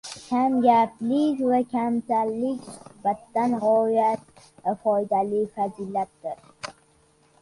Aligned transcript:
Kamgaplik 0.27 1.43
va 1.49 1.59
kamtarinlik 1.73 2.65
suhbatda 2.77 3.45
g‘oyat 3.65 4.43
foydali 4.81 5.45
fazilatdir.. 5.59 6.75